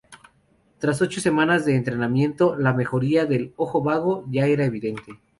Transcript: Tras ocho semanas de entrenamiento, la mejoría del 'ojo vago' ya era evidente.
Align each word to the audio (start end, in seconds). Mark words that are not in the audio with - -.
Tras 0.79 0.99
ocho 1.03 1.21
semanas 1.21 1.63
de 1.63 1.75
entrenamiento, 1.75 2.55
la 2.55 2.73
mejoría 2.73 3.27
del 3.27 3.53
'ojo 3.55 3.83
vago' 3.83 4.25
ya 4.31 4.47
era 4.47 4.65
evidente. 4.65 5.19